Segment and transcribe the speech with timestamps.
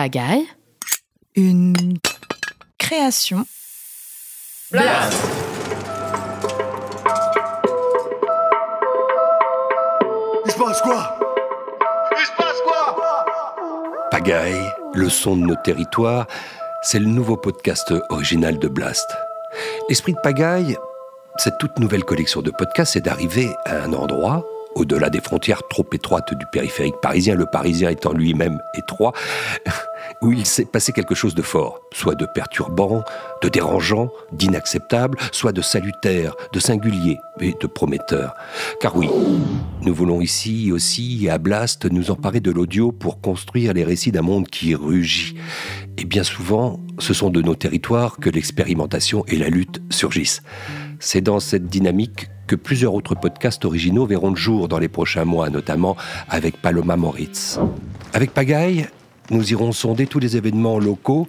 [0.00, 0.46] Pagaille.
[1.36, 1.74] Une
[2.78, 3.44] création.
[4.72, 5.12] Blast
[10.46, 11.18] Il se passe quoi?
[12.18, 12.96] Il se passe quoi?
[14.10, 16.26] Pagaille, le son de nos territoires,
[16.80, 19.14] c'est le nouveau podcast original de Blast.
[19.90, 20.78] L'esprit de Pagaille,
[21.36, 25.86] cette toute nouvelle collection de podcasts, c'est d'arriver à un endroit au-delà des frontières trop
[25.92, 29.12] étroites du périphérique parisien, le parisien étant lui-même étroit,
[30.22, 33.02] où il s'est passé quelque chose de fort, soit de perturbant,
[33.42, 38.34] de dérangeant, d'inacceptable, soit de salutaire, de singulier et de prometteur.
[38.80, 39.08] Car oui,
[39.82, 44.22] nous voulons ici aussi, à Blast, nous emparer de l'audio pour construire les récits d'un
[44.22, 45.36] monde qui rugit.
[45.96, 50.42] Et bien souvent, ce sont de nos territoires que l'expérimentation et la lutte surgissent.
[50.98, 55.24] C'est dans cette dynamique que plusieurs autres podcasts originaux verront le jour dans les prochains
[55.24, 55.96] mois, notamment
[56.28, 57.58] avec Paloma Moritz.
[58.12, 58.88] Avec Pagaille,
[59.30, 61.28] nous irons sonder tous les événements locaux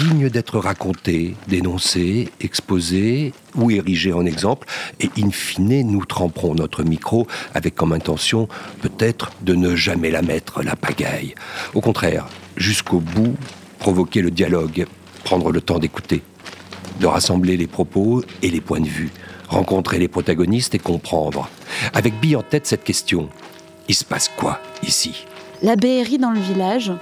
[0.00, 4.68] dignes d'être racontés, dénoncés, exposés ou érigés en exemple,
[5.00, 8.48] et in fine, nous tremperons notre micro avec comme intention
[8.82, 11.34] peut-être de ne jamais la mettre, la pagaille.
[11.74, 13.34] Au contraire, jusqu'au bout,
[13.78, 14.86] provoquer le dialogue,
[15.24, 16.22] prendre le temps d'écouter,
[17.00, 19.10] de rassembler les propos et les points de vue,
[19.48, 21.48] rencontrer les protagonistes et comprendre.
[21.94, 23.28] Avec Bille en tête cette question,
[23.88, 25.24] il se passe quoi ici?
[25.62, 26.92] La BRI dans le village,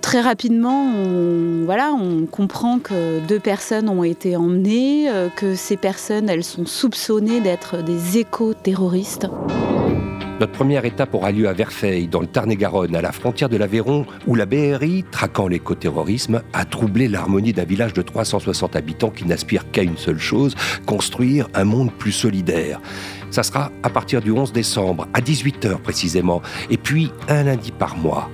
[0.00, 6.44] Très rapidement, on comprend que deux personnes ont été emmenées, euh, que ces personnes, elles
[6.44, 9.28] sont soupçonnées d'être des éco-terroristes.
[10.40, 14.06] Notre première étape aura lieu à Verfeil, dans le Tarn-et-Garonne, à la frontière de l'Aveyron,
[14.26, 19.70] où la BRI, traquant l'écoterrorisme, a troublé l'harmonie d'un village de 360 habitants qui n'aspire
[19.70, 22.80] qu'à une seule chose, construire un monde plus solidaire.
[23.30, 27.96] Ça sera à partir du 11 décembre, à 18h précisément, et puis un lundi par
[27.96, 28.28] mois,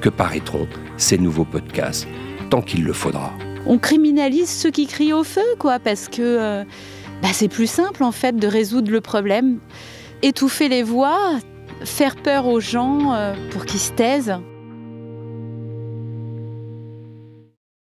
[0.00, 2.08] que paraîtront ces nouveaux podcasts,
[2.50, 3.32] tant qu'il le faudra.
[3.66, 6.64] On criminalise ceux qui crient au feu, quoi, parce que euh,
[7.22, 9.58] bah, c'est plus simple en fait de résoudre le problème.
[10.22, 11.38] Étouffer les voix,
[11.84, 14.34] faire peur aux gens euh, pour qu'ils se taisent.